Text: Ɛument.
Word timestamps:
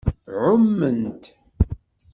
Ɛument. 0.41 1.21